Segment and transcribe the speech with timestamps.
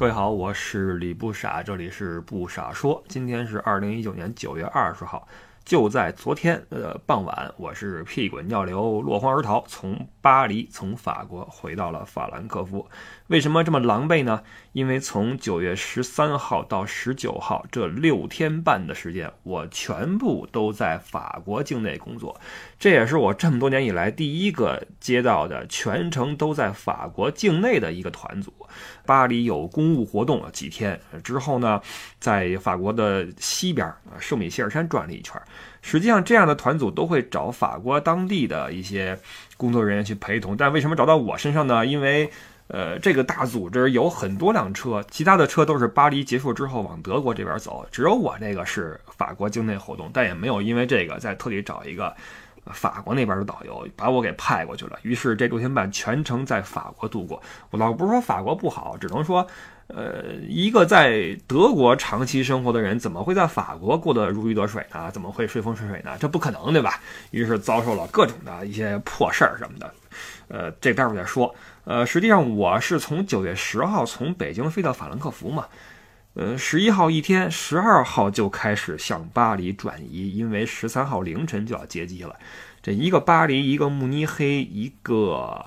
[0.00, 3.04] 各位好，我是李不傻，这里是不傻说。
[3.06, 5.28] 今天是二零一九年九月二十号。
[5.62, 12.88] 就在昨天，呃，傍晚，我是屁滚尿流、落荒而逃，从巴黎，从法国回到了法兰克福。
[13.30, 14.42] 为什么这么狼狈呢？
[14.72, 22.40] 因为从九月十三号到十九号这六天半的时间，我全部都在法国境内工作。
[22.76, 28.52] 这也是我这么多年以来第一个接到的全程都在法国境内的一个团组。
[29.06, 31.80] 巴黎有公务活动了几天之后呢，
[32.18, 35.40] 在法国的西边啊，圣米歇尔山转了一圈。
[35.82, 39.16] 实际上，这样的团组都会找法国当地的一些
[39.56, 40.56] 工作人员去陪同。
[40.56, 41.86] 但为什么找到我身上呢？
[41.86, 42.28] 因为，
[42.72, 50.08] 呃，这个大组织有很多辆车，其他的车都是巴黎结束之后往德国这边走，只有我这个是法国境内活动。
[50.12, 52.14] 但也没有因为这个再特地找一个
[52.66, 54.98] 法国那边的导游把我给派过去了。
[55.02, 57.42] 于是这六天半全程在法国度过。
[57.70, 59.46] 我倒不是说法国不好，只能说。
[59.92, 65.10] 呃，一个在德国长期生活的人，怎么会在法国过得如鱼得水呢？
[65.10, 66.16] 怎么会顺风顺水呢？
[66.20, 67.00] 这不可能，对吧？
[67.32, 69.92] 于是遭受了各种的一些破事儿什么的。
[70.46, 71.52] 呃，这待会儿再说。
[71.82, 75.66] 呃，实际上我是从九月十号从北京飞到法兰克福嘛。
[76.34, 82.36] 呃，十一号一天，十二号就开始向巴黎转移，因为十三号凌晨就要接机了。
[82.82, 85.66] 这一个巴黎，一个慕尼黑，一个。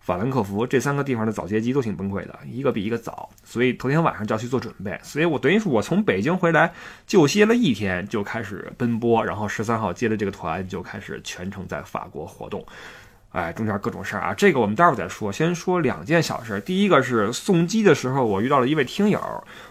[0.00, 5.00] 法兰克福这三个地方的早接机都挺崩溃的，一个比一个早，所以头天晚上就要去做准备。
[5.02, 6.74] 所以我等于是我从北京回来
[7.06, 12.62] 就歇了一天，就开始奔波，然后十三号接了这个团就开始全程在法国活动。
[13.34, 15.32] 哎，中间各种事儿啊，这个我们待会儿再说。
[15.32, 19.20] 先说两件小事，第一个是送机的时候，我遇到了一位听友，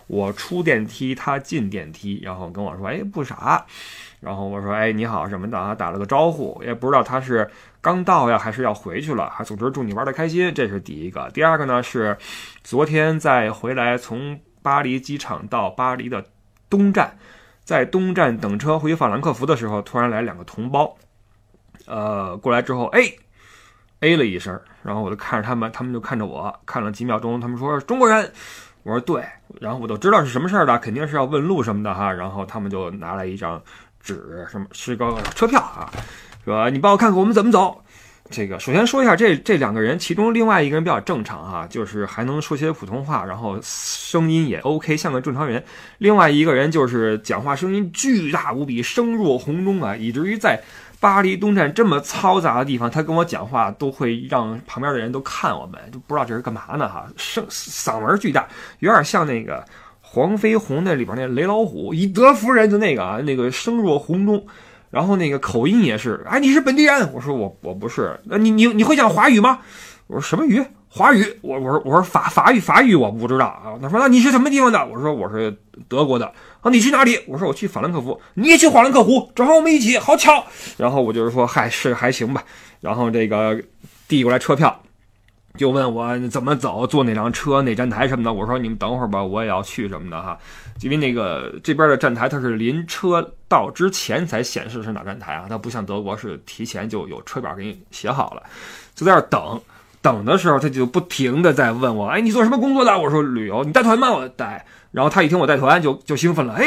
[0.08, 3.66] 我出电梯，他进电梯，然后跟我说：“哎，不傻。”
[4.20, 7.50] 然后我说：“哎，你好什么的啊？”打了个招呼，也不知道他是。
[7.80, 9.30] 刚到呀，还是要回去了？
[9.30, 11.30] 还总之祝你玩的开心，这是第一个。
[11.34, 12.18] 第二个呢是，
[12.64, 16.24] 昨天在回来从巴黎机场到巴黎的
[16.70, 17.18] 东站，
[17.66, 20.96] 在东站等车回法兰克福的时候，突然来两个同胞，
[21.86, 23.02] 呃，过来之后，哎
[24.04, 28.32] ，A 了一声，然后我就看着他们，他们就看着我，看了几秒钟，他们说中国人，
[28.84, 29.24] 我说对，
[29.62, 33.62] 然后我都知道是什么事儿了，肯定是要问路什么的哈，然后他们就拿来一张
[34.02, 35.90] 纸，什么是个车票啊。
[36.46, 36.70] 说？
[36.70, 37.80] 你帮我看看我们怎么走。
[38.30, 45.64] 这个首先说一下，这这两个人，其中另外一个人比较正常哈，就是还能说些普通话，然后声音也 OK，像个正常人。
[45.98, 50.60] 另外一个人就是讲话声音巨大无比，声若洪钟啊，以至于在
[51.04, 57.06] 巴黎东站这么嘈杂的地方，他跟我讲话都会让旁边的人都看我们，就不知道这是干嘛呢哈。
[57.18, 58.48] 声嗓门巨大，
[58.80, 59.66] 有点像那个
[60.00, 64.48] 黄飞鸿那里边那雷老虎，以德服人，的那个啊，那个声若洪钟。
[64.92, 67.12] 然后那个口音也是，哎，你是本地人？
[67.12, 68.18] 我说我我不是。
[68.24, 69.60] 那你你你会讲华语吗？
[70.08, 70.64] 我说什么语？
[70.96, 71.26] 华语。
[71.42, 73.74] 我我说我说法法语法语我不知道啊。
[73.82, 74.86] 他说那你是什么地方的？
[74.86, 76.32] 我说我是德国的。
[76.62, 77.20] 啊，你去哪里？
[77.28, 78.22] 我说我去法兰克福。
[78.36, 79.32] 你也去法兰克福？
[79.34, 80.46] 正好我们一起，好巧。
[80.78, 82.44] 然后我就是说，嗨，是还行吧。
[82.80, 83.60] 然后这个
[84.08, 84.80] 递过来车票。
[85.56, 88.34] 就问我怎么走，坐哪辆车，哪站台什么的。
[88.34, 90.36] 我说你们等会儿吧，我也要去什么的哈。
[90.82, 98.42] 因为那个这边的站台它是临车到之前才显示是哪站台啊，它不像德国是提前就有车表给你写好了。
[98.96, 99.62] 就在那等，
[100.04, 103.00] 等的时候他就不停的在问我，哎，你做什么工作的？
[103.00, 104.12] 我说旅游，你带团吗？
[104.12, 104.64] 我带。
[104.92, 106.66] 然后他一听我带团，就就兴奋了，哎，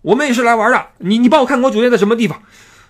[0.00, 2.40] 我们也是来玩的，你你帮我看我酒店在什么地方。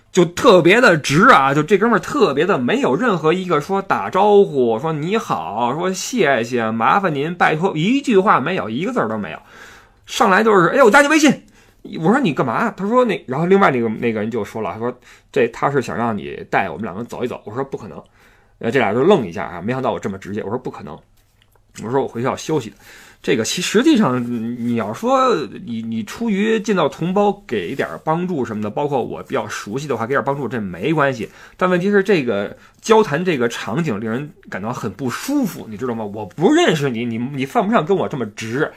[0.09, 9.39] 就特别的直啊，就这哥们儿特别的没有任何一个说打招呼，说你好，说谢谢，麻烦您，拜托，一句话没有，一个字儿都没有，
[10.05, 11.43] 上来就是，哎，我加你微信，
[11.99, 12.71] 我说你干嘛？
[12.71, 14.97] 他说那，然后另外那个那个人就说了，他说
[15.31, 18.01] 这他是想让你带我们两个走一走，我说不可能，
[18.59, 20.97] 呃，这俩就愣一下啊，没想到我这么直接，我说不可能，
[21.83, 22.73] 我说我回去要休息。
[23.19, 24.23] 这个其实际上，
[24.63, 25.35] 你要说
[25.65, 31.27] 你你出于见到同胞给点帮助什么的，包括我比较熟悉的话给点帮助，这没关系。
[31.57, 36.05] 但问题是这个交谈这个场景令人感到很不舒服，你知道吗？
[36.05, 38.71] 我不认识你，你你犯不上跟我这么直，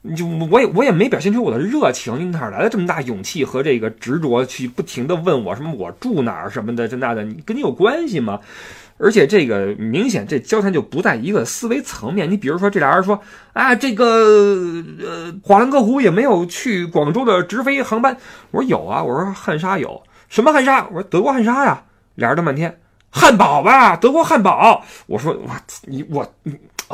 [0.00, 8.40] 你就我也我也没表现出我的热情，你哪来的这么大勇气和这个执着去不停的问我什么我住哪儿什么的这那的，你跟你有关系吗？
[9.02, 12.30] 而且这个明显，这交谈就不在一个思维层面。
[12.30, 13.20] 你比如说，这俩人说
[13.52, 14.04] ：“啊，这个
[15.00, 18.16] 呃，法兰克福也没有去广州的直飞航班。”
[18.52, 21.82] 我说：“有啊。”我说：“汉莎有什么汉莎？”我说：“德国汉莎呀。”
[22.14, 22.78] 俩人都半天，
[23.10, 24.84] 汉堡吧，德国汉堡。
[25.06, 25.50] 我说：“我
[25.86, 26.24] 你我”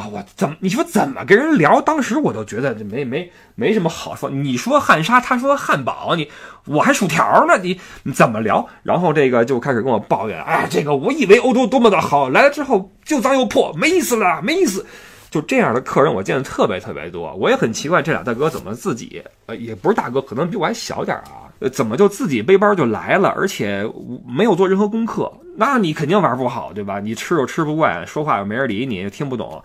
[0.01, 0.55] 啊，我怎么？
[0.61, 1.81] 你说怎么跟人聊？
[1.81, 4.31] 当时我都觉得没没没什么好说。
[4.31, 6.31] 你说汉莎，他说汉堡，你
[6.67, 8.65] 我还薯条呢，你你怎么聊？
[8.85, 14.87] 然后这个就开始跟我抱怨，哎，这个我以为欧洲多么的好，来了之后就脏又破，没意思了，没意思。
[15.31, 23.85] 就这样的客人我见的特别特别多，我也很奇怪这俩大哥怎么自己呃也不是大哥，可能比我还小点啊，怎么就自己背包就来了，而且
[24.27, 27.01] 没有做任何功课，那你肯定玩不好对吧？
[27.01, 29.61] 你吃又吃不惯，说话又没人理你，听不懂，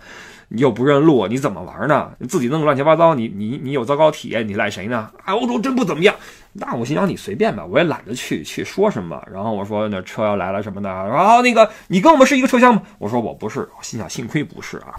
[0.48, 2.10] 你又不认路，你怎么玩呢？
[2.18, 5.08] 你自己弄个乱七八糟，你你你有糟糕体验，你赖谁呢？
[5.24, 6.14] 啊，欧洲真不怎么样。
[6.54, 9.22] 那我心想你随便吧，我也懒得去去说什么。
[9.32, 12.82] 然后我说那车要来了什么的，然后那个你跟我们是一个车厢吗？
[12.98, 14.94] 我说我不是，我心想幸亏不是啊。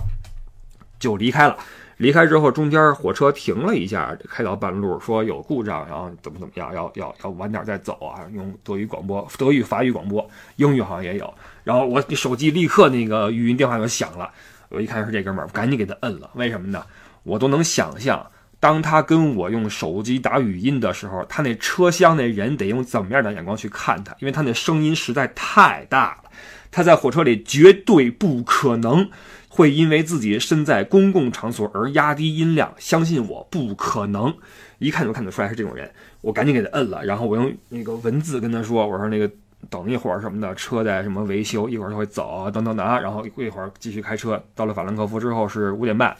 [0.98, 1.58] 就离开了，
[1.98, 8.20] 离开之后中间火车停了一下，开到半路说有故障，然后怎么怎么样，要要要晚点再走啊。
[8.34, 11.34] 用德语广播、德语、法语广播、英语好像也有。
[11.64, 14.30] 然后我手机立刻那个语音电话就响了，
[14.68, 16.30] 我一看是这哥们儿，赶紧给他摁了。
[16.34, 16.86] 为什么呢？
[17.24, 26.30] 我都能想象，当他跟我用手机打语音的时候，他那车厢那人得用怎么样的眼光去看他，因为他那声音实在太大了，
[26.70, 29.10] 他在火车里绝对不可能。
[29.56, 34.36] 会因为自己身在公共场所而压低音量，相信我不可能，
[34.80, 35.90] 一看就看得出来是这种人。
[36.19, 39.31] 我赶紧给他摁了，然后我用那个文字跟他说：“我说那个
[39.69, 46.13] 等一会儿什么的，车在什么维修，一会儿他会走，等等等啊。”然后一会儿继续开车，到了法兰克福之后是五点半，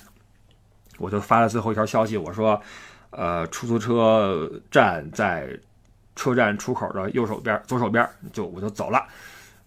[0.97, 2.57] 我就发了最后一条消息，我说
[3.11, 5.49] ：“呃，出租车站在
[6.15, 9.05] 车站出口的右手边，左手边，就我就走了，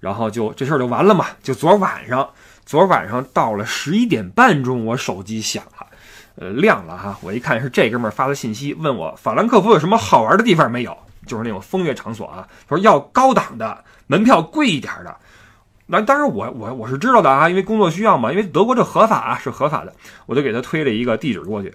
[0.01, 1.27] 然后就这事儿就完了嘛。
[1.43, 2.27] 就昨晚上。”
[2.69, 5.87] 昨晚上到了十一点半钟，我手机响了，
[6.35, 7.19] 呃，亮了哈。
[7.23, 10.95] 我一看是这哥们发的信息，问我法兰克福有什么好玩的地方没有？
[11.27, 12.47] 就是那种风月场所啊。
[12.69, 15.17] 他说要高档的，门票贵一点的。
[15.87, 19.95] 那当然我我我是知道的啊，因为工作需要嘛，因为德国这合法啊，是合法的。
[20.27, 21.75] 我就给他推了一个地址过去，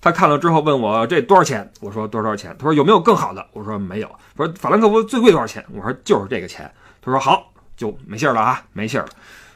[0.00, 1.70] 他看了之后问我这多少钱？
[1.80, 2.52] 我说多少多少钱？
[2.58, 3.46] 他说有没有更好的？
[3.52, 4.08] 我说没有。
[4.36, 5.64] 他说法兰克福最贵多少钱？
[5.72, 6.68] 我说就是这个钱。
[7.00, 9.10] 他说好，就没信儿了啊，没信儿了。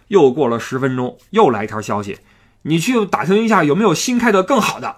[0.09, 2.19] 又过了十分钟，又来一条消息，
[2.63, 4.97] 你去打听一下有没有新开的更好的。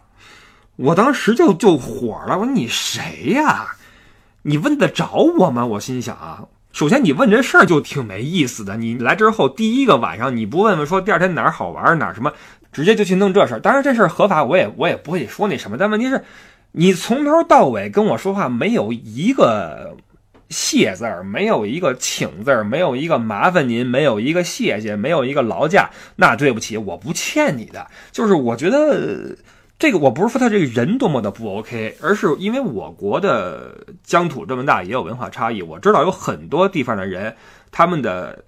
[0.76, 3.76] 我当时就就火了，我说你谁呀？
[4.42, 5.66] 你问得着我吗？
[5.66, 8.76] 我心想啊，首先你问这事儿就挺没意思的。
[8.76, 12.32] 你来之后第一个晚上你不问问说第二天哪儿好玩哪儿什么，
[12.70, 13.60] 直接就去弄这事儿。
[13.60, 15.76] 当然这事儿合法，我也我也不会说那什么。
[15.76, 16.22] 但问题是，
[16.72, 19.96] 你从头到尾跟我说话没有一个。
[20.50, 27.86] 谢字儿没有一个请字儿，没有一个麻烦您，没有一个谢谢，没有一个劳驾，那对不起，我不欠你的。
[28.12, 29.36] 就是我觉得
[29.78, 35.60] 这个，我不是说他这个人多么的不 OK，而是因为我国的疆土这么大，也有文化差异。
[35.60, 37.36] 我知道有很多地方的人，
[37.70, 38.44] 他们的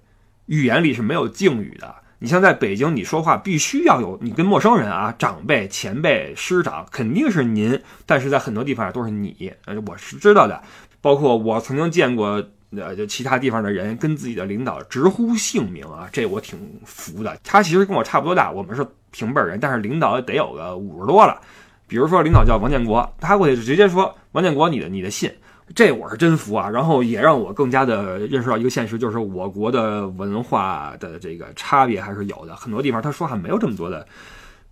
[0.47, 1.95] 语言里是没有敬语的。
[2.17, 9.51] 你像在北京，你说话必须要有，你跟陌生人啊，长辈、前辈、师长肯定是您，但是在很多地方都是你。
[9.65, 10.61] 呃，我是知道的。
[11.01, 12.43] 包括我曾经见过，
[12.77, 17.35] 呃，就其他地方的人跟自己的领导直呼姓名啊，这我挺服的。
[17.43, 21.41] 他其实跟我差不多大，我们是平辈人，但是领导得有个五十多了。
[21.87, 25.29] 比如说领导叫王建国，他过去就直接说王建国，你的你的信，
[25.75, 26.69] 这我是真服啊。
[26.69, 32.55] 然后也让我更加的认识到一个现实，就是我国的文化的这个差别还是有的。
[32.55, 34.07] 很多地方他说话没有这么多的，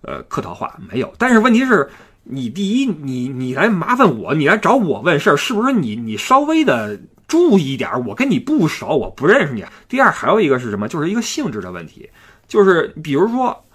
[0.03, 1.11] 呃，客套话没有。
[1.17, 1.89] 但是问题是。
[2.23, 7.89] 你第一，你你来麻烦我，你来找我问事儿，是不是你你稍微的注意点？
[8.05, 9.65] 我跟你不熟，我不认识你。
[9.87, 10.87] 第二，还有一个是什么？
[10.87, 12.09] 就是一个性质的问题，
[12.47, 13.65] 就是比如说，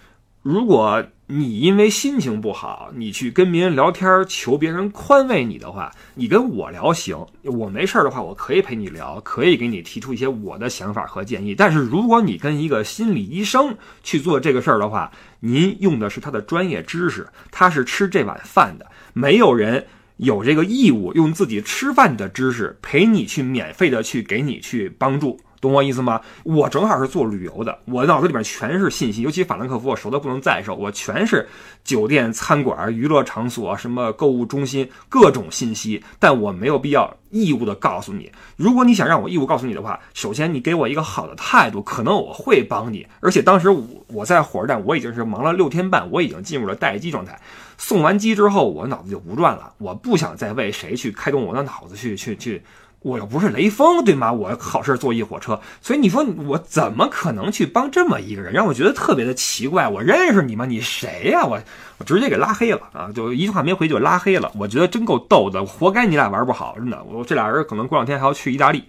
[0.43, 1.05] 如果。
[1.27, 11.55] 你因为心情不好，你去跟别人聊天，求别人宽慰你的话，你跟我聊行，我没事儿的话，我可以陪你聊，可以给你提出一些我的想法和建议。
[11.55, 19.87] 但是如果你跟一个心理医生去做这个事儿的话，您用的是他的专业知识，他是吃这碗饭的，没有人
[20.19, 25.41] 有这个义务用自己吃饭的知识陪你去免费的去给你去帮助。
[25.65, 26.21] 懂我意思吗？
[26.43, 31.49] 我正好是做旅游的，我脑子里面全是信息，尤其法兰克福，我熟的不能再熟，我全是
[31.83, 38.31] 酒店、餐馆、娱乐场所、什么购物中心各种信息，但我没有必要义务的告诉你。
[38.57, 43.07] 如果你想让我义务告诉你的话，首先你给我一个好的态度，可能我会帮你。
[43.21, 47.41] 而且当时我我在火车站，我已经是忙了六天半，我已经进入了待机状态。
[47.77, 52.63] 送完机之后，我脑子就不转了，我不想再为谁去开动我的脑子去去去。
[53.05, 54.33] 我又不是雷锋，对吗？
[54.33, 59.87] 我好事坐一火车，所以你说我怎么可能去帮这么一个人，让我觉得特别的奇怪。
[59.87, 60.65] 我认识你吗？
[60.65, 61.45] 你谁呀？
[61.45, 61.61] 我
[62.05, 63.11] 直接给拉黑了啊！
[63.15, 64.51] 就一句话没回就拉黑了。
[64.59, 67.03] 我觉得真够逗的，活该你俩玩不好，真的。
[67.05, 68.83] 我这俩人可能过两天还要去意大利，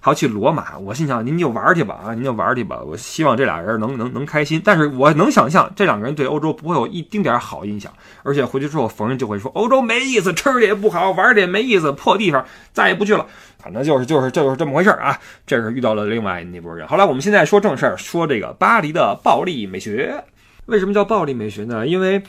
[0.00, 0.78] 还要去罗马。
[0.78, 2.80] 我心想您就玩去吧啊，您就玩去吧。
[2.84, 7.92] 我希望这俩人能能能开心，但是我能想象这两个人对欧洲不会有一丁点好印象，
[8.22, 13.26] 而且回去之后逢人就会说欧洲没意思，吃的也不好，玩的也没意思，破地方，再也不去了。
[13.58, 15.16] 反正就是就是就是这么回事儿啊！
[15.46, 16.86] 这是遇到了另外那波人。
[16.88, 20.24] 后来，我们现在说正事儿，说这个巴黎的暴力美学。
[20.66, 21.86] 为什么叫暴力美学呢？
[21.86, 22.22] 因为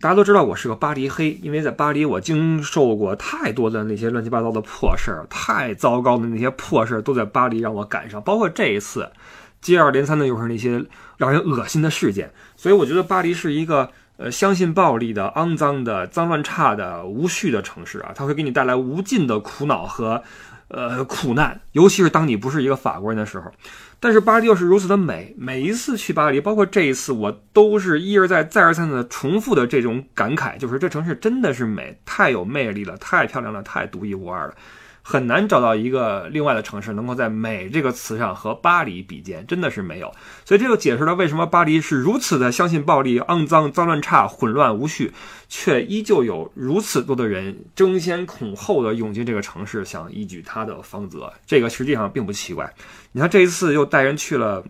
[0.00, 9.10] 大家都知道我是个巴黎黑，因为在巴黎我经受过太多的那些乱七八糟的破事儿，太糟糕的那些破事儿都在巴黎让我赶上，包括这一次，
[9.60, 10.82] 接二连三的又是那些
[11.18, 20.22] 让人恶心的事件，所以我觉得巴黎是一个呃相信暴力的、肮脏的、脏乱差的、无序的城市啊，它会给你带来无尽的苦恼和
[20.68, 23.52] 呃苦难，尤其是当你不是一个法国人的时候。
[24.02, 34.54] 但是巴黎又是如此的美，每一次去巴黎，包括这一次，我都是一而再、再而三的重复的这种感慨，就是这城市真的是美，太有魅力了，太漂亮了，太独一无二了。
[35.10, 40.14] 很难找到一个另外的城市能够在“美”这个词上和巴黎比肩，真的是没有。
[40.44, 45.12] 所以这就解释了为什么巴黎是如此的相信暴力、肮脏、脏乱差、混乱无序，
[45.48, 51.32] 却依旧有如此多的人争先恐后的涌进这个城市，想一举他的芳泽。
[51.44, 52.72] 这个实际上并不奇怪。
[53.10, 54.62] 你看这一次又带人去了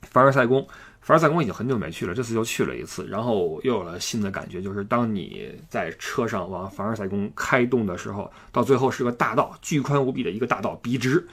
[0.00, 0.66] 凡尔赛宫。
[1.06, 11.24] 凡尔赛宫已经很久没去了，这次又去了一次，然后又有了新的感觉，就是当你在车上往凡尔赛宫开动的时候，到最后是个大道，巨宽无比的一个大道，笔直，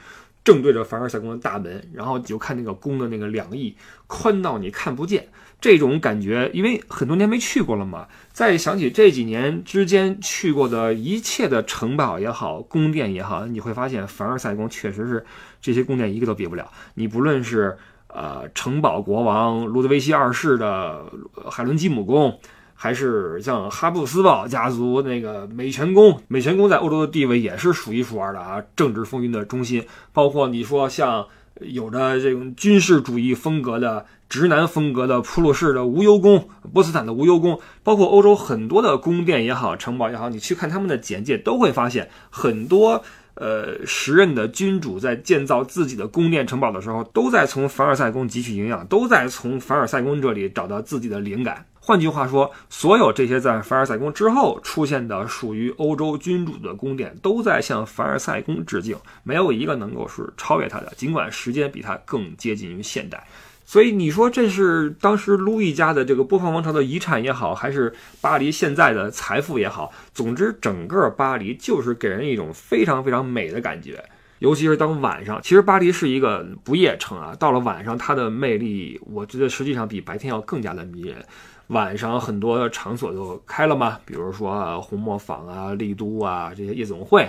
[0.44, 3.74] 正对着凡尔赛宫的大门，然后你就看那个宫的那个两翼，
[4.06, 5.26] 宽到你看不见。
[5.60, 15.26] 这种感觉，因为很多年没去过了嘛，再想起这几年之间去过的一切的城堡也好，宫殿也好，你会发现凡尔赛宫确实是
[15.60, 16.70] 这些宫殿一个都比不了。
[16.94, 17.76] 你不论是。
[18.14, 21.04] 呃，城堡国王路德维希二世的
[21.50, 22.38] 海伦基姆宫，
[22.72, 29.84] 还是像哈布斯堡家族那个美泉宫，美泉宫在欧洲的地位也是数一数二的啊，政治风云的中心。
[30.12, 31.26] 包括你说像
[31.60, 43.02] 有着这种军事主义风格的直男风格的普鲁士的无忧宫，波茨坦的无忧宫，包括欧洲很多的宫殿也好，城堡也好，你去看他们的简介，都会发现很多。
[43.34, 51.66] 呃，时任的君主在建造自己的宫殿城堡的时候，都在从凡尔赛宫汲取营养，都在从凡尔赛宫这里找到自己的灵感。
[51.80, 63.26] 换句话说，所有这些在凡尔赛宫之后出现的属于欧洲君主的宫殿，都在向凡尔赛宫致敬，没有一个能够是超越它的，尽管时间比它更接近于现代。
[63.64, 74.04] 所以你说这是当时路易家的这个波旁王朝的遗产也好，还是巴黎现在的财富也好，总之整个巴黎就是给人一种非常非常美的感觉。
[74.40, 81.24] 尤其是当晚上，其实巴黎是一个不夜城啊，到了晚上它的魅力，我觉得实际上比白天要更加的迷人。
[81.68, 87.26] 晚上很多场所都开了嘛，比如说红磨坊啊、丽都啊这些夜总会。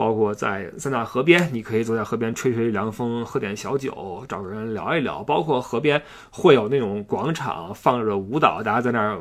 [0.00, 5.22] 包括在塞纳河边，你可以坐在河边吹吹凉风，喝点小酒，找个人聊一聊。
[5.22, 9.18] 包括河边会有那种广场，放着舞蹈，大家在那儿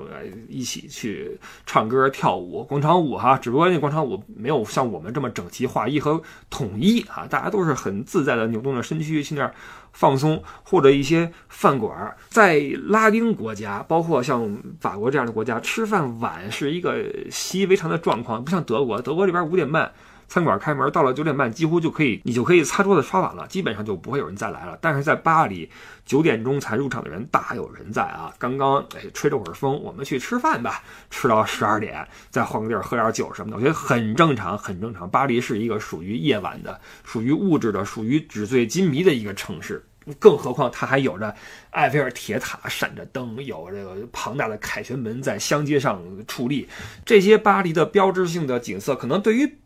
[0.48, 3.38] 一起去唱歌跳舞，广场舞哈。
[3.38, 9.54] 只不过那广场舞没有像我们这么整齐划一和统一啊，大家都是很自在的扭动着身躯去那儿
[9.92, 10.42] 放松。
[10.64, 19.92] 或者一些饭馆，在拉丁国家，包括像法国这样的国家，吃饭晚是一个习以为常的状况，不像德国，德国这边五点半。
[20.30, 24.78] 餐馆开门到了九点半，几乎就可以，你就可以擦桌子刷碗了，基本上就不会有人再来了。
[24.80, 25.70] 但是在巴黎，
[26.06, 28.32] 九点钟才入场的人大有人在啊！
[28.38, 35.10] 刚刚哎吹了会儿风，我们去吃饭吧，吃到十二点，再换个地儿喝点酒什么的，我觉得很正常，很正常。
[35.10, 39.84] 巴黎是一个属于夜晚的、属于物质的、属于纸醉金迷的一个城市，
[40.20, 41.34] 更何况它还有着
[41.72, 46.70] 埃菲尔铁塔闪着灯，有这个庞大的凯旋门在香街上矗立，
[47.04, 49.58] 这些巴黎的标志性的景色，可能对于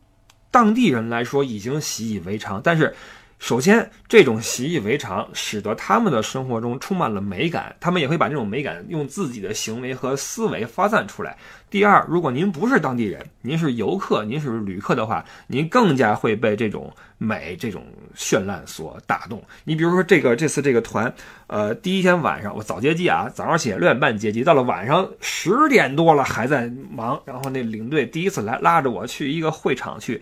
[0.54, 2.94] 当地人来说已经习以为常，但是，
[3.44, 11.36] 首先这种习以为常使得他们的生活中充满了美感，他们也会把这种美感用自己的行为和思维发散出来。
[11.70, 17.84] 第二，如果您不是当地人，您是游客，您是旅客的话，您更加会被这种美、这种
[18.16, 19.44] 绚烂所打动。
[19.66, 21.14] 你比如说，这个这次这个团，
[21.48, 27.22] 呃，第一天晚上我早接机啊，早上起来六点半接机，到了晚上十点多了还在忙。
[27.26, 30.22] 然后那领队第一次来拉着我去一个会场去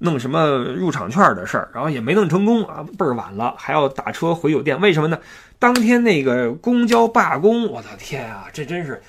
[0.00, 4.80] 弄什么入场券的事儿，然后也没弄成功啊，倍儿晚了，还要打车回酒店。
[4.80, 5.18] 为什么呢？
[5.58, 9.00] 当天那个公交罢工，我的天啊，这真是。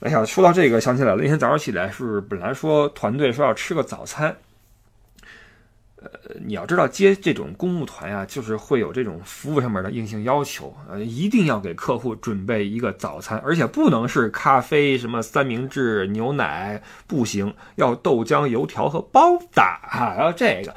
[0.00, 4.34] 哎呀，说到这个想起来了，那天早上起来是本来说团队说要吃个早餐，
[6.02, 6.08] 呃，
[6.44, 20.74] 你要知道接这种公务团呀，就是会有这种服务上面的硬性要求，呃，一定要给客户准备一个早餐，而且不能是咖啡、什么三明治、牛奶，不行，要豆浆、油条和包子啊，要这个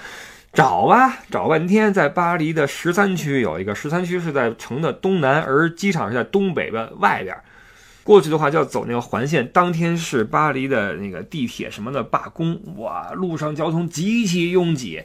[0.52, 7.36] 找吧，找半天，在巴黎的十三区有一个，十三区是在城的东南，而机场是在东北的外边。
[8.04, 15.02] 过去的话就要走那个环线，当天是巴黎的那个地铁什么的罢工，哇，路上交通极其拥挤，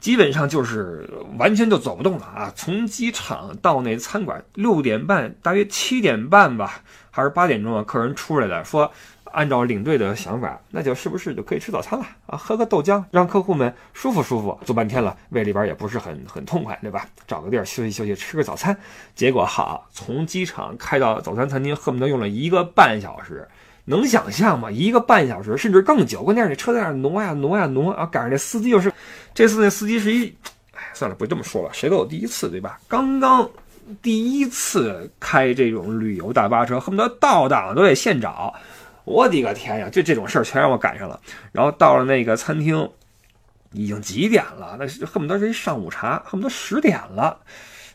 [0.00, 1.08] 基本上就是
[1.38, 2.52] 完全就走不动了啊！
[2.56, 6.82] 从机场到那餐馆，六点半大约七点半吧，
[7.12, 8.90] 还是八点钟啊，客人出来了，说
[9.32, 12.36] 按照领队的想法，那就是不是就可以吃早餐了啊？
[12.36, 14.58] 喝个豆浆，让客户们舒服舒服。
[14.64, 17.06] 坐半天了，胃里边也不是很很痛快，对吧？
[17.26, 18.76] 找个地儿休息休息，吃个早餐。
[19.14, 23.48] 结果好，从机场开到早餐餐厅，恨不得用了一个半小时。
[23.84, 24.70] 能想象吗？
[24.70, 28.92] 一个半小时甚至更久，关键是那车在那挪呀挪呀挪啊，赶上那司机又是，
[29.34, 30.32] 这次那司机是一，
[30.72, 32.78] 哎，算了，不这么说了，谁都有第一次，对吧？
[32.86, 33.50] 刚刚
[34.00, 38.54] 第一次开这种旅游大巴车，恨不得倒档都得现找。
[39.04, 41.20] 我的个天呀，就这种事儿全让我赶上了。
[41.52, 42.88] 然后到了那个餐厅，
[43.72, 44.76] 已经几点了？
[44.78, 47.38] 那是恨不得是一上午茶，恨不得十点了。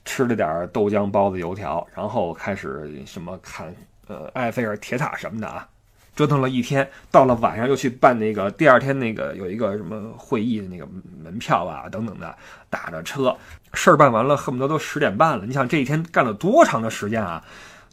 [0.05, 3.75] 吃了点豆浆、包子、油条，然后开始什么看
[4.07, 5.67] 呃埃菲尔铁塔什么的啊。
[6.15, 10.87] 折腾了一天，到了晚上又去办那个第二天那个有一个什么会议的那个
[11.21, 12.35] 门票啊等等的，
[12.69, 13.35] 打着车，
[13.73, 15.45] 事儿办完了，恨不得都十点半了。
[15.45, 17.43] 你想这一天干了多长的时间啊？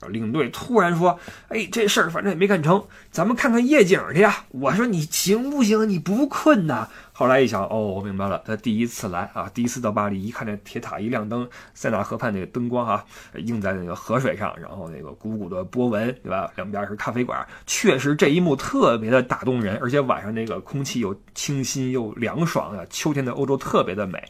[0.09, 1.19] 领队突然说
[1.49, 5.89] ：“哎，这事儿反正也没干成，咱们看看夜景去呀。”我说：“你行不行？
[5.89, 13.05] 你不困呐？”后来一想，哦，我明白了，他第一次来啊，第一次到巴黎，一看这铁塔一亮灯，塞纳河畔那个灯光哈，
[13.37, 16.51] 映在那个河水上，然后那个鼓鼓的波纹，对吧？
[16.57, 24.21] 两边是咖啡馆，确实这一幕特别的打动人，而且晚上那个空气又清新又凉爽啊，秋天的欧洲特别的美。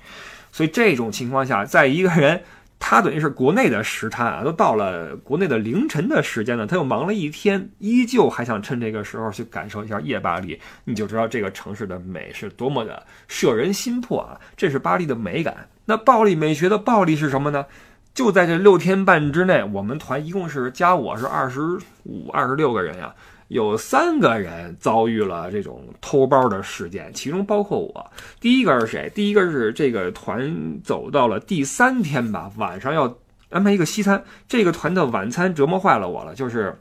[0.53, 2.43] 所以这种情况下，在一个人。
[2.79, 14.39] 他等于是国内的时差啊，都到了国内的凌晨的时间了，他又忙了一天，依旧还想趁这个时候去感受一下夜巴黎，你就知道这个城市的美是多么的摄人心魄啊！
[14.57, 15.69] 这是巴黎的美感。
[15.87, 17.65] 那暴力美学的暴力是什么呢？
[18.13, 23.15] 就在这六天半之内，我们团一共是加我是二十五、二十六个人呀。
[23.55, 28.11] 有三个人遭遇了这种偷包的事件，其中包括我。
[28.41, 29.09] 第一个是谁？
[29.15, 33.17] 第一个是这个团走到了第三天吧，晚上要
[33.51, 36.77] 安排一个西餐，这个团的晚餐折磨坏了我了，就是。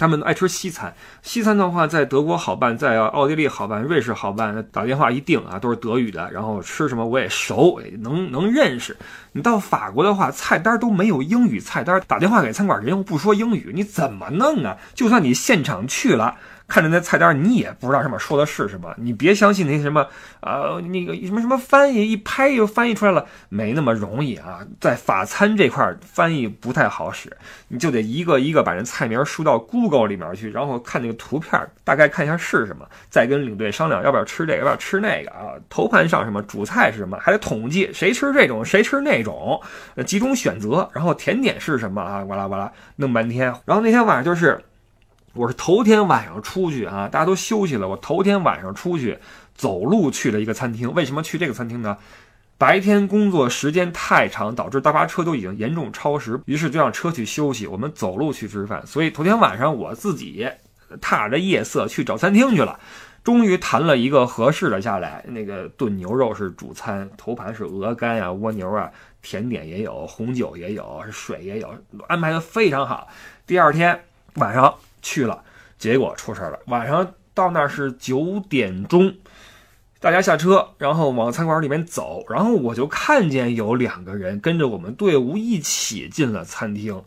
[0.00, 4.66] 他们爱吃西餐，西餐的话在德国好办，在奥地利好办，瑞士好办。
[4.72, 6.30] 打电话一订啊，都是德语的。
[6.32, 8.96] 然后吃什么我也熟，能能认识。
[9.32, 14.78] 你到法国的话，菜单都没有英语菜单，打电话给餐馆人又不说英语，你怎么弄啊？
[14.94, 16.36] 就算你现场去了。
[16.70, 18.94] 看着那菜单，你也不知道上面说的是什么。
[18.96, 20.06] 你别相信那些什么，
[20.40, 24.60] 呃，那个什么什么翻译，一拍就翻译出来了，没那么容易啊。
[24.80, 27.36] 在法餐这块翻译不太好使，
[27.68, 35.54] 你就得一个一个把人菜名输到 Google 里面去，然后看那个图片，大概看一下是什么，再跟领队商量要不要吃这个，要不要吃那个啊。
[35.68, 39.60] 头盘上什么，主菜是什么，还得统计谁吃这种，谁吃那种，
[40.06, 42.22] 几种选择，然后甜点是什么啊？
[42.24, 43.46] 哇啦哇啦，弄半天。
[43.64, 44.58] 然后那天晚上就是。
[45.32, 47.88] 我是头天晚上出去啊，大家都休息了。
[47.88, 49.18] 我头天晚上出去
[49.54, 50.92] 走路去了一个餐厅。
[50.92, 51.96] 为什么去这个餐厅呢？
[52.58, 58.84] 白天工作时间太长，导致大巴车都已经严重超时，于是就让车去休息，我们走路去吃饭。
[58.86, 60.46] 所以头天晚上我自己
[61.00, 62.80] 踏着夜色去找餐厅去了，
[63.22, 65.24] 终于谈了一个合适的下来。
[65.28, 68.90] 那个炖牛肉是主餐，头盘是鹅肝啊、蜗牛啊，
[69.22, 71.72] 甜点也有，红酒也有，水也有，
[72.08, 73.06] 安排的非常好。
[73.46, 74.02] 第二天
[74.34, 74.74] 晚上。
[75.02, 75.42] 去了，
[75.78, 76.58] 结果出事了。
[76.66, 79.14] 晚上到那儿是九点钟，
[80.00, 87.02] 大家下车，然后往餐馆里面走，然后我就看见有两个人跟着我们队伍一起进了餐厅，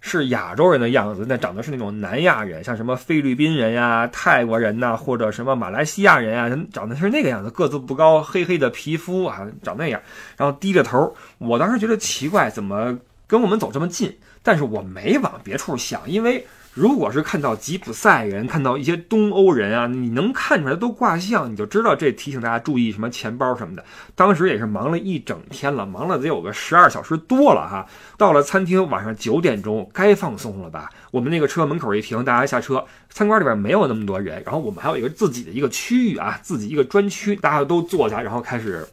[0.00, 10.00] 是亚洲人的样子，那长得是那种南亚人，像什么菲律宾人呀、泰国人呐，或者什么马来西亚人啊，长得是那个样子，个子不高，黑黑的皮肤啊，长那样，
[10.38, 11.14] 然后低着头。
[11.36, 12.98] 我当时觉得奇怪，怎么
[13.30, 14.18] 跟我们走这么近？
[14.42, 16.44] 但是我没往别处想，因为。
[16.72, 23.84] 如果是看到吉普赛人，看到一些东欧人啊，你能看出来都挂相，你就知道这提醒大家注意什么钱包什么的。
[24.14, 27.84] 当时也是忙了一整天了，忙了得有个十二小时多了哈。
[28.16, 30.88] 到了餐厅，晚上九点钟该放松了吧？
[31.10, 38.86] 我们那个车门口一停，大家下车，餐馆里边没有那么多人，然后我们还有一个自己的一个区域啊，自己一个专区，大家都坐下，然后开始。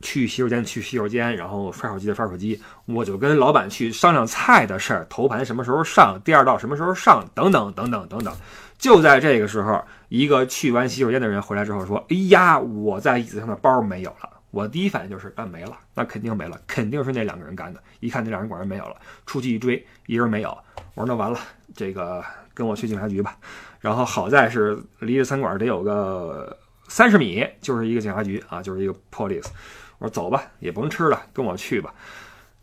[0.00, 2.60] 去洗手间，去洗手间，然后刷手机的刷手机。
[2.86, 8.34] 我就跟老板去商量菜的事儿，头盘什么时候上，第二道什么时候上，等等等等等等。
[8.78, 17.80] 就在这个时候，一个去完洗手间的人回来之后说：“哎呀，我在椅子上的包没有了。”我第一反应就是：啊，没了，那肯定没了，肯定是那两个人干的。
[18.00, 20.48] 一看那两人果然没有了，出去一追，一人没有。
[20.94, 21.38] 我说那完了，
[21.74, 23.36] 这个跟我去警察局吧。
[23.78, 26.58] 然后好在是离这餐馆得有个
[26.88, 29.46] 三十米，就是一个警察局啊，就是一个 police。
[30.00, 31.94] 我说走吧，也甭吃了，跟我去吧，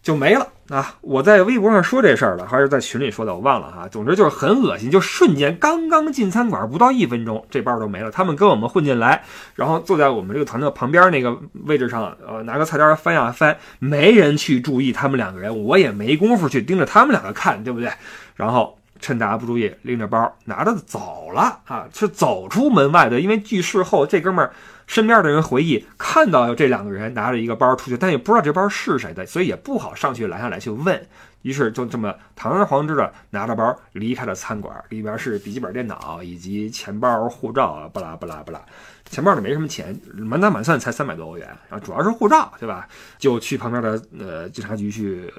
[0.04, 0.95] 就没了啊！
[1.02, 3.88] 我在微博上说这事儿了，还是在群里说的，我忘了哈。
[3.88, 8.10] 总之就是很恶心，就瞬间刚刚进餐馆不到一分钟，这包都没了。
[8.10, 9.23] 他们跟我们混进来，
[9.56, 17.91] 然后坐在我们这个团队旁边那个位置上，呃，拿个菜单翻呀翻，没人去注意他们两个人，我也没工夫去盯着他们两个看，对不对？
[18.36, 23.19] 然后趁大家不注意，拎着包拿着走了啊，是走出门外的。
[23.19, 24.52] 因为据事后这哥们儿
[24.88, 31.08] 身边的人回忆，看到这两个人拿着一个包出去，但也不知道这包是谁的，所以也不好上去拦下来去问。
[31.43, 38.62] 于是就这么堂而皇之的拿着包离开了餐馆，里边是笔记本电脑以及钱包、护照啊，巴拉巴拉巴拉。
[39.10, 42.88] 钱包里没什么钱，满打满算才三百多欧元，然后主要是护照，对吧？
[43.17, 45.32] 就去旁边的呃警察局去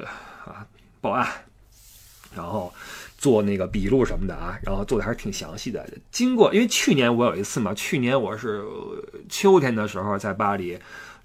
[0.47, 0.65] 啊
[1.03, 1.27] 报案，
[2.35, 2.73] 然后
[3.18, 5.87] 做那个笔录什么的啊，然后做的还是挺详细的。
[6.11, 8.64] 经过，因为去年我有一次嘛，去年我是
[9.28, 10.78] 秋天的时候在巴黎，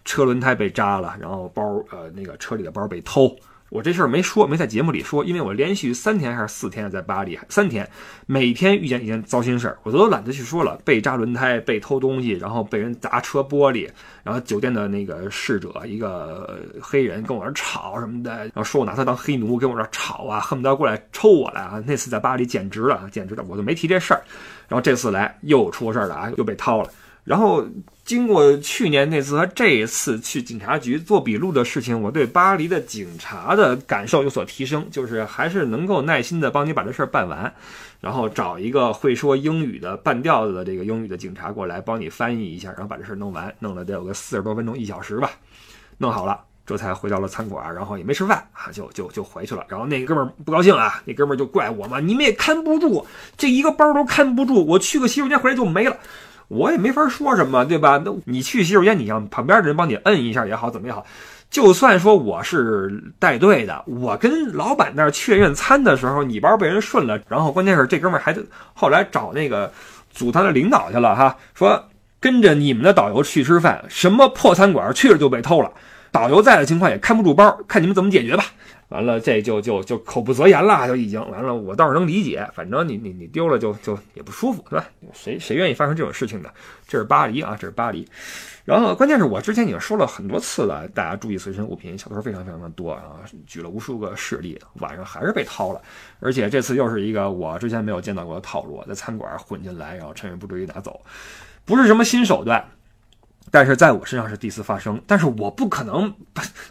[0.03, 3.33] 车轮胎被扎了，然后包呃那个车里的包被偷。
[3.73, 7.89] 我这事儿没说，没在节目里说，因为我连续三天还是四天在巴黎，三天，
[8.27, 10.79] 每天遇见一件糟心事儿，我都懒得去说了。
[10.85, 13.89] 被扎轮胎，被偷东西，然后被人砸车玻璃，
[14.21, 21.81] 然后酒店的那个侍者，一个黑人跟我这儿吵什么的，然后说我拿他当黑奴，跟我这儿吵啊，恨不得过来抽我来啊。
[21.87, 24.21] 那次在巴黎简直了，简直了，我就没提这事儿。
[24.67, 26.89] 然后这次来又出事儿了啊，又被掏了。
[27.23, 27.65] 然后
[28.05, 37.53] 经过去年那次和这一次去警察局做笔录的事情，我对巴黎的警察的感受有所提升，就是还是能够耐心的帮你把这事儿办完，
[38.01, 45.31] 然后找一个会说英语的半吊子的这个英语的警察过来帮你翻译一下，然后把这事儿弄完，弄了得有个四十多分钟一小时吧，
[45.97, 49.65] 弄好了，这才回到了餐馆，然后也没吃饭啊，就就就回去了。
[49.69, 55.95] 然后那哥们儿不高兴啊，那哥们儿就怪我嘛，你们也看不住，这一个包都看不住，我去个洗手间回来就没了。
[56.53, 58.01] 我也没法说什么，对吧？
[58.05, 61.05] 那你去洗手间，你让旁边的人帮你摁一下也好，怎么也好。
[61.49, 68.35] 就算说我是带队的，我跟老板那儿确认餐的时候，你包被人顺了，然后关键是这哥们儿还
[68.73, 69.71] 后来找那个
[70.11, 71.89] 组团的领导去了哈，说
[72.19, 75.71] 跟着你们的导游去吃饭，什么破餐馆去了就被偷了，
[76.11, 78.45] 导游在的情况也看不住包，看你们怎么解决吧。
[78.93, 81.51] 完了，这就就就口不择言了，就已经完了。
[81.51, 84.85] 我倒是能理解，反正你你你丢了就就也不舒服，对吧？
[85.13, 86.53] 谁谁愿意发生这种事情的？
[86.87, 88.07] 这是巴黎啊，这是巴黎。
[88.63, 95.81] 然后关键是我之前已经说了很多次了，大家注意随身物品，小偷非常非常的多啊，举了无数个事例，晚上还是被掏了。
[96.19, 101.01] 而且这次又是一个我之前没有见到过的套路，在餐馆混进来，然后趁人不注意拿走，
[101.65, 102.63] 不是什么新手段。
[103.53, 106.11] 但是在我身上是第一次发生，但是我不可能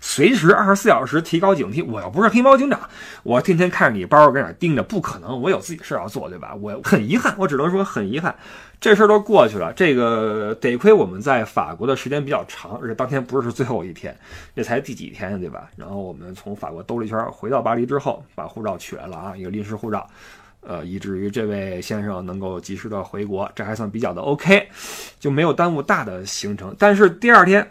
[0.01, 1.87] 随时二十四小时提高警惕。
[1.87, 2.81] 我又不是黑猫警长，
[3.23, 5.41] 我天天看着你包搁哪盯着，不可能。
[5.41, 6.57] 我有自己的事要做，对吧？
[6.57, 8.35] 我很遗憾，我只能说很遗憾，
[8.81, 9.73] 这事儿都过去了。
[9.75, 14.13] 这个得亏我们在法国的时间比较长，而且当天不是最后一天，
[14.57, 15.71] 这才第几天，对吧？
[15.77, 20.05] 然后我们从法国兜了一圈，回到巴黎之后，把护照取来了啊，一个临时护照。
[20.65, 24.69] 呃，以至于这位先生能够及时的回国，这还算比较的 OK，
[25.19, 26.75] 就没有耽误大的行程。
[26.79, 27.69] 但是第二天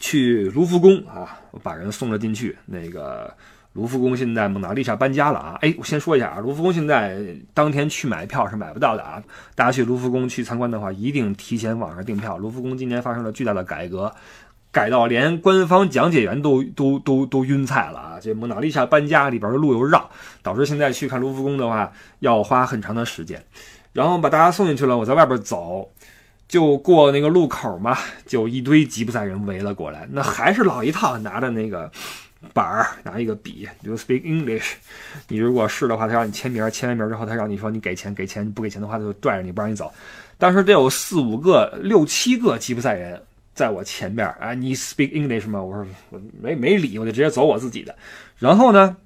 [0.00, 2.56] 去卢浮宫啊，我把人送了进去。
[2.64, 3.32] 那个
[3.74, 5.58] 卢浮宫现在蒙娜丽莎搬家了啊。
[5.60, 9.22] 哎，我先说一下啊，卢浮宫现在当天去买票是买不到的啊。
[9.54, 12.38] 大家去卢浮宫去参观的话，一定提前网上订票。
[12.38, 14.10] 卢浮宫今年发生了巨大的改革。
[14.72, 18.18] 改到连官方讲解员都都都都晕菜了啊！
[18.18, 20.08] 这蒙娜丽莎搬家里边的路又绕，
[20.42, 23.44] 导致现在去看卢浮宫的话要花很长的时间。
[23.92, 25.86] 然后把大家送进去了，我在外边走，
[26.48, 30.08] 就过那个路口嘛，就一堆吉普赛人围了过来。
[30.10, 31.92] 那还是老一套，拿着那个
[32.54, 34.76] 板儿，拿一个笔，You speak English。
[35.28, 39.92] 你如果是的话，他让你签名，签完名之后，他让你说你给钱，给钱不给钱的话，他就拽着你不让你走。
[40.38, 43.22] 当时得有四五个、六七个吉普赛人。
[43.62, 45.62] 在我前边啊，你 speak English 吗？
[45.62, 47.94] 我说我没没理，我就直接走我自己的。
[48.40, 48.96] 然后呢，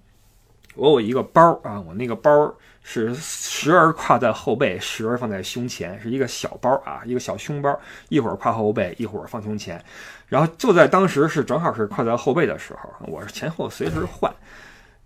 [0.77, 9.79] 我有一个包啊，我那个包是时而挎在后背，时而放在胸前，是一个小包啊，一个小胸包，一会儿挎后背，一会儿放胸前。
[10.27, 14.33] 然后就在当时是正好是挎在后背的时候，我是前后随时换。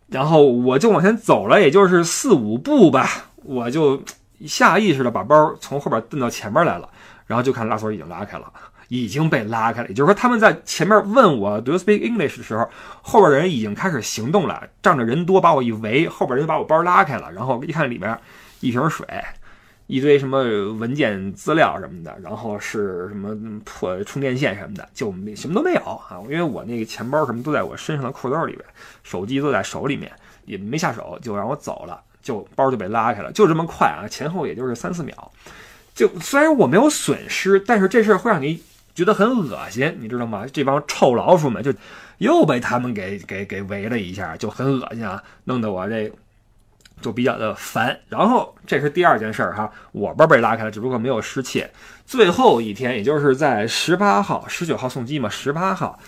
[0.07, 3.09] 然后我就往前走了，也就是四五步吧，
[3.43, 4.01] 我就
[4.47, 6.89] 下意识的把包从后边蹬到前面来了，
[7.27, 8.53] 然后就看拉锁已经拉开了。
[8.91, 12.69] 已经被拉开了，也就是说，他们在前面问我 Do you speak English 的时候，
[13.03, 18.19] 后边的人已经开始行动了，仗着人多把我一围，后边人就把我包拉开了，然后一看里面
[18.59, 19.07] 一瓶水，
[19.87, 23.33] 一堆什么文件资料什么的，然后是什么
[23.65, 25.81] 破充电线什么的，就什么都没有。
[25.83, 28.65] 啊，因为我那个钱包什么都在我身上的裤兜里边，
[29.05, 30.11] 手机都在手里面，
[30.47, 35.31] 也没下手就让我走了，就包就被拉开了，就这么快啊，前后也就是三四秒，
[35.95, 38.61] 就虽然我没有损失，但是这事儿会让你。
[38.95, 40.45] 觉得很恶心，你知道吗？
[40.53, 41.73] 这帮臭老鼠们就
[42.19, 46.11] 又被他们给给给围了一下，就很恶心啊，弄得我这
[47.01, 47.99] 就比较的烦。
[48.09, 51.71] 然后这是第二件事儿哈，我包被拉开了，只不过没有失窃。
[52.05, 55.99] 最后一天，也就是在十八号、十九号送机嘛，十八号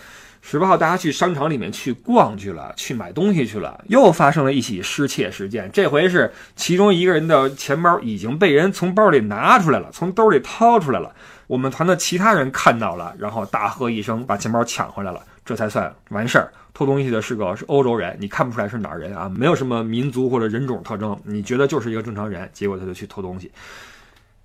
[0.42, 5.70] 十八号大家去商场里面去逛去了，去买东西去了，又发生了一起失窃事件。
[5.72, 11.14] 这回是其中一个人的钱包已经被人从包里拿出来了，从兜里掏出来了。
[11.46, 16.52] 我们团的其他人看到了，然后大喝一声，把钱包抢回来了，这才算完事儿。
[16.74, 19.28] 偷东西的是个是欧洲人，你看不出来是哪儿人啊？
[19.28, 23.52] 没有什么民族或者人种特征，你觉得就是一个正常人，结果他就去偷东西。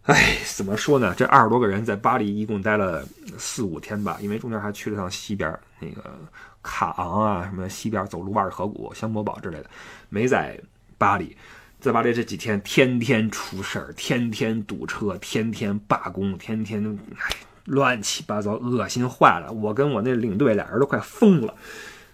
[0.04, 1.14] 哎，怎么说呢？
[1.16, 3.06] 这二十多个人在巴黎一共待了
[3.38, 6.04] 四五天吧，因为中间还去了趟西边那个
[6.62, 9.70] 卡昂啊，什么西边走卢瓦尔河谷、香波堡之类的，
[10.10, 10.60] 没在
[10.98, 11.36] 巴黎。
[11.80, 16.98] 在巴黎这几天，天天出事儿，天天堵车，天天罢工，天天
[17.66, 19.52] 乱七八糟，恶心坏了。
[19.52, 21.54] 我跟我那领队俩人都快疯了。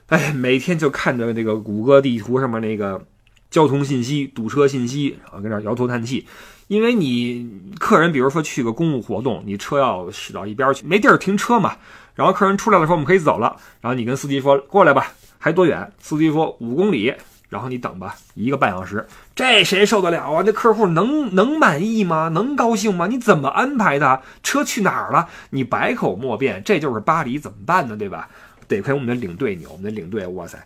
[0.07, 3.05] 哎，每天就看着那个谷歌地图上面那个
[3.49, 6.27] 交通信息、堵车信息，然后跟那摇头叹气。
[6.67, 11.77] 因为你客人，比如说去个公务活动，你车要驶到一边去，没地儿停车嘛。
[12.15, 13.55] 然后客人出来的时候我们可以走了。
[13.79, 15.89] 然后你跟司机说过来吧，还多远？
[15.99, 17.13] 司机说五公里。
[17.53, 20.41] 然后你等吧，一个半小时，这谁受得了啊？
[20.43, 22.29] 那客户能能满意吗？
[22.33, 23.05] 能高兴吗？
[23.05, 24.23] 你怎么安排的？
[24.41, 25.29] 车去哪儿了？
[25.51, 27.95] 你百口莫辩，这就是巴黎，怎么办呢？
[27.95, 28.27] 对吧？
[28.67, 30.57] 得亏我们的领队牛，我们的领队，哇塞！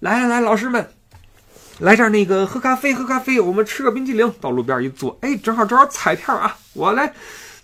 [0.00, 0.86] 来来来，老师们。
[1.80, 6.56] 来这儿那个喝咖啡，喝咖啡，我们吃个冰激凌，到路边一坐，哎，正好正好彩票啊！
[6.74, 7.12] 我来，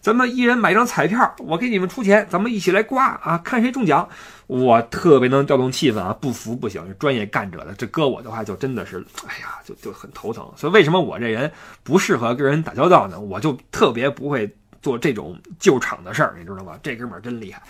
[0.00, 4.08] 咱们一人买张彩票，我给你们出钱，咱们一起来刮啊，看谁中奖。
[4.50, 10.44] 我特别能调动气氛啊，不服不行，专业干者的，这搁我的话就真的是，哎呀，就就很头疼。
[10.56, 11.48] 所以为什么我这人
[11.84, 13.20] 不适合跟人打交道呢？
[13.20, 16.76] 我就特别不会做这种救场的事儿，你知道吗？
[16.82, 17.62] 这哥们儿真厉害。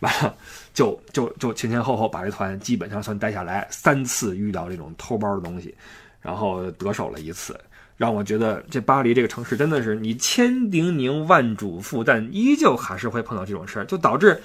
[0.00, 0.34] 完了，
[0.74, 5.74] 就 就就前前后后把这团基本上算带下来，三次遇到这种偷包的东西，
[6.20, 7.58] 然后得手了一次，
[7.96, 14.38] 让我觉得这巴黎这个城市真的是你千叮咛万嘱咐，但依旧还是会碰到这种事儿，就导致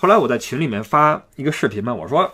[0.00, 2.32] 后来我在群里面发一个视频嘛，我说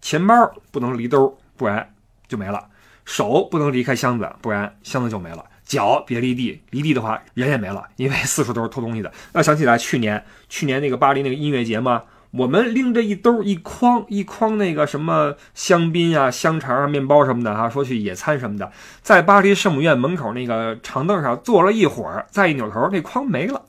[0.00, 0.34] 钱包
[0.72, 1.94] 不能离兜，不然
[2.26, 2.58] 就没了；
[3.04, 5.44] 手不能离开箱子，不然箱子就没了。
[5.64, 9.12] 脚别离地，离地的话人也没了，因为四处都是偷东西的。
[9.34, 23.62] 要想起来去年，去年那个巴黎那个音乐节嘛，我们拎着一兜一筐一筐那个什么香槟啊、香肠啊、面包什么的哈，说去野餐什么的，在巴黎圣母院门口那个长凳上坐了一会儿，再一扭头，那筐没了，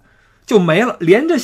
[0.50, 1.38] 就没了，连着，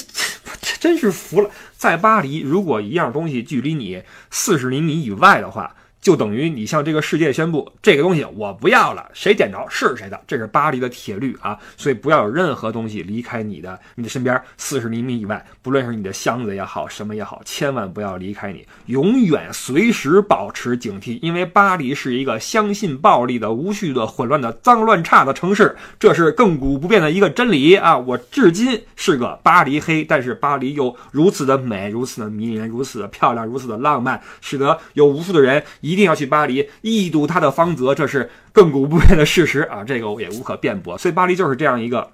[0.80, 1.52] 真是服了。
[1.78, 5.76] 在巴黎，如果一样东西距离你四十厘米以外的话。
[6.06, 11.58] 就等于你向这个世界宣布，这个东西我不要了，谁捡着是谁的，这是巴黎的铁律啊！
[11.76, 27.98] 所以不要有任何东西离开你的你的身边四十厘米以外，不论是你的箱子也好，什么也好，千万不要离开你，永远随时保持警惕，因为巴黎是一个相信暴力的、无序的、混乱的、脏乱差的城市，这是亘古不变的一个真理啊！
[27.98, 35.95] 我至今是个巴黎黑，但是巴黎又如此的美，如此的迷人，如此的漂亮，如此的浪漫，使得有无数的人一。
[35.96, 39.82] 一定要去巴黎一睹它的芳泽，这是亘古不变的事实啊！
[39.82, 40.98] 这个我也无可辩驳。
[40.98, 42.12] 所以巴黎就是这样一个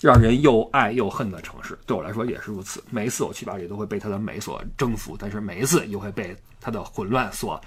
[0.00, 2.80] 让人又爱又恨的城市，对我来说也是如此。
[2.90, 7.60] 每一次我去巴黎，都会被它的美所征服，但是每一次又会被它的混乱所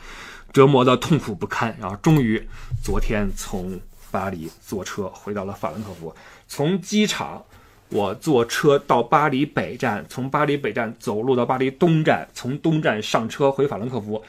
[0.53, 1.75] 折磨的痛苦不堪。
[1.77, 2.41] 然后终于
[2.81, 3.77] 昨天从
[4.11, 6.15] 巴黎坐车回到了法兰克福，
[6.47, 7.43] 从机场。
[7.89, 14.21] 我坐车到巴黎北站，从巴黎北站走路到巴黎东站，从东站上车回法兰克福。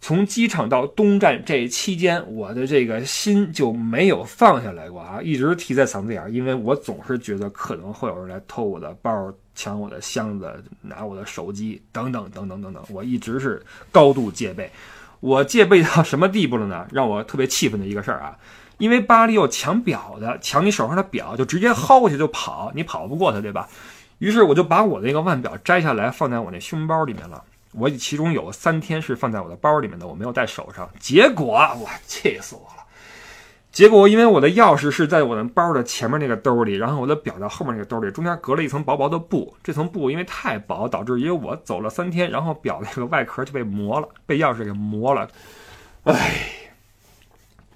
[0.00, 14.70] 从机场到东站这期间，我的这个心就没有放下来过啊，一直提在嗓子眼儿，因为我总是觉得可能会有人来偷我的包、抢我的箱子、拿我的手机等等等等等等，我一直是高度戒备。
[15.20, 16.86] 我戒备到什么地步了呢？
[16.90, 18.38] 让我特别气愤的一个事儿啊！
[18.78, 23.68] 因为巴黎有抢表的，抢你手上的表就直接薅过去就跑，你跑不过他，对吧？
[24.16, 27.44] 于是我就把我那个腕表摘下来放在我那胸包里面了。
[27.72, 30.88] 我其中有三天是放在我的包里面的，我没有带手上。
[30.98, 32.84] 结果我气死我了！
[33.70, 39.54] 结果因为我的钥匙是在我的包的前面那个兜里，然后我的表在后面那个兜里，中间隔了一层薄薄的布。
[39.62, 45.28] 这层布因为太薄，导致因为我走了三天，然后表那个外壳就被磨了，被钥匙给磨了。
[46.02, 46.14] 唉，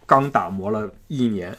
[0.05, 1.57] 刚打磨了一年。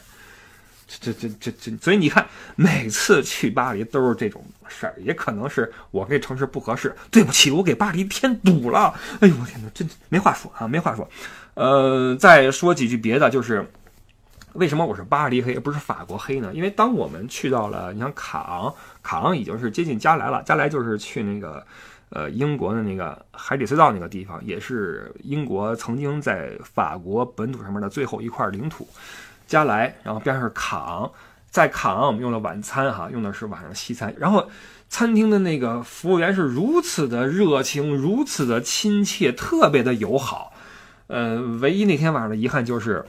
[0.86, 6.94] 这这这这，所以你看，每次去巴黎都是这种事儿，也可能是我这城市不合适。
[7.10, 8.94] 对不起，我给巴黎添堵了。
[9.20, 11.08] 哎呦我天哪，这没话说啊，没话说。
[11.54, 13.68] 呃，再说几句别的，就是
[14.52, 16.52] 为什么我是巴黎黑，而不是法国黑呢？
[16.54, 18.72] 因为当我们去到了，你像卡昂，
[19.02, 21.66] 卡昂已经是接近加莱了，加莱就是去那个
[22.10, 28.88] 呃英国的那个海底隧道那个地方，也是英国曾经在法国本土上面的最后一块领土。
[29.46, 31.10] 加来，然后边上是卡昂，
[31.50, 34.50] 在卡昂我们用了晚餐哈，用的是晚上西餐，然后
[34.88, 40.52] 餐厅的那个服务员是如此的热情，如此的亲切，特别的友好。
[41.06, 43.04] 呃，唯一那天晚上的遗憾就是，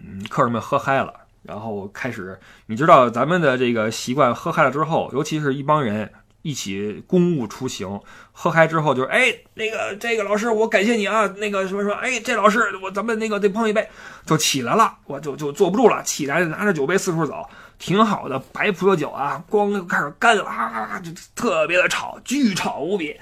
[0.00, 6.12] 嗯，客人们喝嗨了，然后开始，你知道咱们的这个习惯，喝嗨了之后，尤其是一帮人。
[6.46, 13.88] 一起公务出行，喝嗨之后就是哎，那个这个老师，我感谢你啊，那个什么什么，哎，这老师我咱们那个得碰一杯，
[14.24, 17.44] 就起来了，我就就坐不住了，起来拿着酒杯四处走，
[17.80, 23.16] 挺好的白葡萄酒啊，咣就开始干啊，就特别的吵，巨吵无比，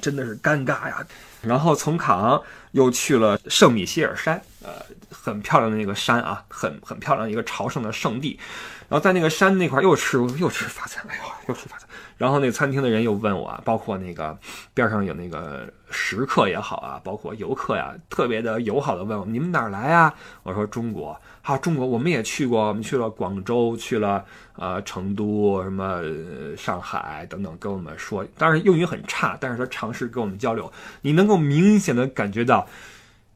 [0.00, 1.04] 真的是尴尬呀。
[1.40, 4.70] 然后从卡昂又去了圣米歇尔山，呃，
[5.10, 8.38] 很漂亮的那个山啊，很很漂亮一个朝圣的圣地。
[8.92, 11.88] 然后在那个山那块又吃又吃法餐，哎呦， 又吃法餐。
[12.18, 14.38] 然后那餐厅的人又问我，包括那个
[14.74, 20.12] 边上有那个食客也好啊，包括游客呀，特别的友好的问我：你们哪儿来啊？
[20.42, 24.22] 我说中国，好，中国我们也去过，我们去了广州，去了
[24.56, 26.02] 呃成都，什么
[26.54, 32.68] 上海等等，跟我们说，当然用语很差，但是他尝试跟我们交流，你能够明显的感觉到，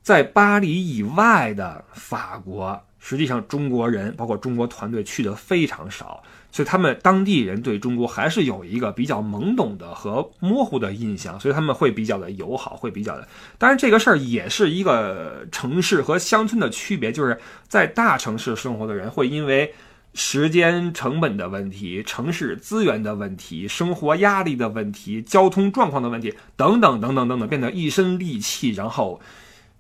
[0.07, 2.81] 在巴黎以外的法国。
[3.01, 13.27] 实际上，中国人包括中国团队去的非常少，所以他们当地人对中国还是有一个比较懵懂的和模糊的印象，所以他们会比较的友好，会比较的。
[13.59, 19.75] 当然，这个事儿也是一个城市和乡村的区别，就是在大城市生活的人会因为
[20.15, 29.21] 时间成本的问题、城市资源的问题、生活压力的问题、交通状况的问题等等等等等等，变得一身戾气，然后。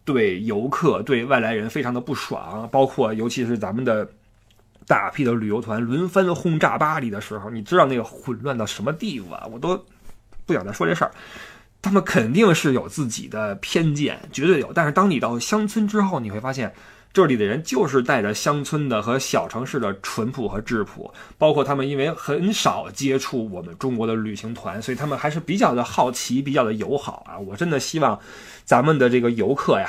[0.06, 4.08] 对游客、对外来人非常的不爽，包括尤其是咱们的
[4.86, 9.46] 大批的旅游团轮番轰炸巴黎的时候，你知道那个混乱到什么地步啊？
[9.52, 9.84] 我都
[10.46, 11.10] 不想再说这事儿。
[11.82, 14.72] 他们肯定是有自己的偏见，绝对有。
[14.72, 16.72] 但是当你到乡村之后，你会发现。
[17.16, 27.38] 这里的人就是带着乡村的和小城市的淳朴和质朴，包括他们因为很少接触我们中国的旅行团，所以他们还是比较的好奇，比较的友好啊！
[27.38, 28.20] 我真的希望
[28.66, 29.88] 咱们的这个游客呀，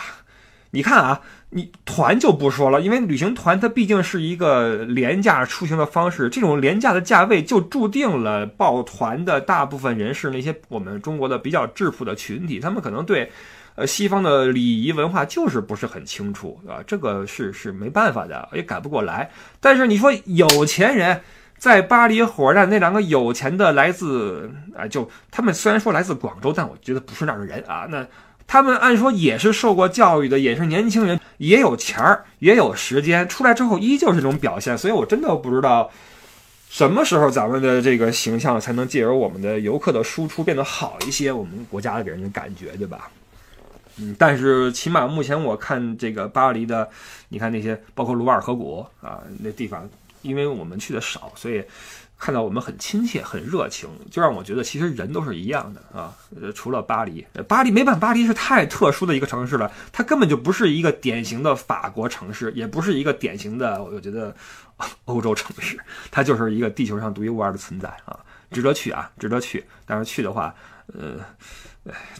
[0.71, 13.29] 你看啊，你团就不说了，因为旅行团它毕竟是一个廉价出行的方式，这种廉价的价位就注定了报团的大部分人是那些我们中国的比较质朴的群体，他们可能对。
[13.77, 19.29] 呃，西方的礼仪文化就是不是很清楚，啊，这个是是没办法的，也改不过来。
[19.59, 21.21] 但是你说有钱人
[21.59, 27.85] 在巴黎火车站那两个有钱的来自啊，就他们虽然说来自广州，但我觉得不是那儿的人啊。
[27.87, 28.03] 那
[28.47, 34.75] 他们按说也是受过教育的，也是年轻人，也有钱儿，也有时间，出来之后依旧是这种表现。
[34.75, 35.91] 所以我真的不知道
[36.67, 43.11] 什么时候咱们的这个形象才能借由我们的游客的输出变得好一些，我们国家的给人的感觉，对吧？
[43.99, 46.89] 嗯，但是起码目前我看这个巴黎的，
[47.29, 49.89] 你看那些包括卢瓦尔河谷啊，那地方，
[50.21, 51.63] 因为我们去的少，所以
[52.17, 56.13] 看到我们很亲切、很热情，就让我觉得其实人都是一样的啊。
[56.39, 64.36] 呃，除了巴黎，巴黎没办法，巴黎是太特殊的一个城市了，它根本就不是一个典型的法国城市，也不是一个典型的，我觉得
[65.05, 65.79] 欧洲城市，
[66.12, 68.19] 它就是一个地球上独一无二的存在啊，
[68.51, 69.65] 值得去啊，值得去。
[69.88, 70.53] 但是去的话，
[70.93, 71.19] 呃。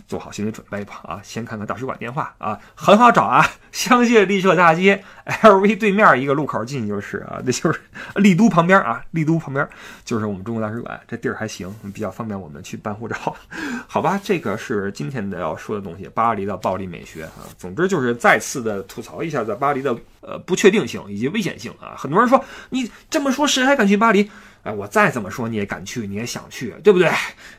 [0.08, 1.20] 做好心理准备吧啊！
[1.24, 7.80] 先看看大使馆电话啊，很好找啊，香榭丽舍大街 LV 对面一个路口进去就是啊，那就是
[8.16, 9.68] 丽都旁边啊，丽都旁边
[10.06, 13.16] 就是我们中国大使馆，这地儿还行，比较方便我们去办护照。
[13.88, 17.44] 好吧，这个是今天的要说的东西，巴黎的暴力美学啊。
[17.58, 21.96] 总之就是再次的吐槽一下在巴黎的呃不确定性以及危险性啊。
[21.98, 24.30] 很多人说你这么说，谁还敢去巴黎？
[24.68, 27.10] 哎，我再怎么说你也敢去，你也想去，对不对？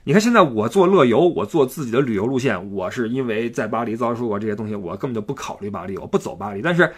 [0.04, 6.60] 你看现在我做乐游，我做自己的旅游路线，我是因为在巴黎遭受过这些东西，我根本就不考虑巴黎，我不走巴黎。
[6.60, 6.92] 但是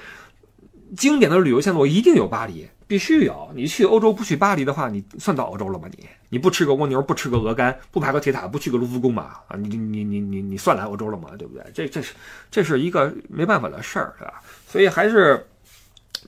[0.96, 3.52] 经典的旅游线路一定有巴黎，必须有。
[3.54, 5.88] 你去欧洲不去巴黎的话，你算到欧洲了吗？
[5.96, 9.44] 你你不吃个蜗牛，不吃个鹅肝，不爬个铁塔，不去个卢浮宫吧？
[9.46, 11.28] 啊，你你你你你算来欧洲了吗？
[11.38, 11.64] 对不对？
[11.72, 12.14] 这这是
[12.50, 14.42] 这是一个没办法的事儿，对吧？
[14.66, 15.46] 所以还是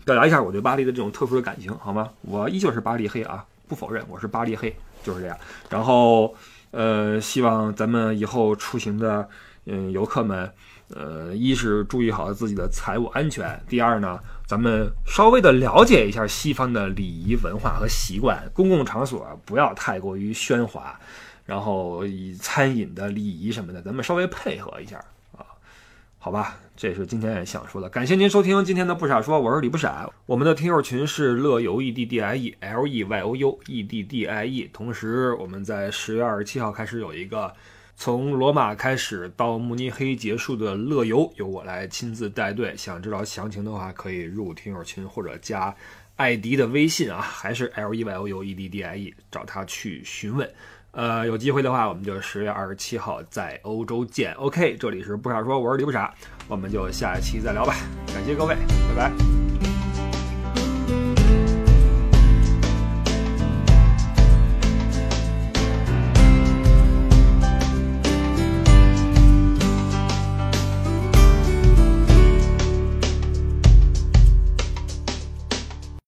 [0.04, 2.10] 表达一下我对巴黎的这种特殊的感情，好吗？
[2.20, 3.44] 我依旧是巴黎黑啊。
[3.72, 5.34] 不否认，我是巴黎黑，就是这样。
[5.70, 6.34] 然后，
[6.72, 9.26] 呃，希望咱们以后出行的，
[9.64, 10.52] 嗯，游客们，
[10.94, 21.00] 呃，一是注意好自己的财务安全，第二呢，咱们稍微的了解一下西方的礼仪文化和习惯，公共场所不要太过于喧哗，
[21.46, 25.02] 然后以餐饮的礼仪什么的，咱们稍微配合一下。
[26.24, 27.88] 好吧，这是今天想说的。
[27.88, 30.08] 感谢您收听今天的不傻说，我是李不傻。
[30.24, 34.70] 我们的听友群是乐游 E D D I E L E Y O U E D D I E。
[34.72, 37.52] 同时，我们在十月二十七号开始有一个
[37.96, 42.72] 从罗马开始到慕尼黑结束的乐游，由我来亲自带队。
[42.76, 45.74] 想知道详情的话，可以入听友群或者加。
[46.14, 50.48] 艾迪的微信啊，还是 L E Y O U E D D I E，找他去询问。
[50.92, 54.32] 呃，有机会的话，我们就十月二十七号在欧洲见。
[54.34, 56.12] OK，这里是不傻说，我是李不傻，
[56.48, 57.74] 我们就下期再聊吧。
[58.08, 58.54] 感谢各位，
[58.94, 59.71] 拜拜。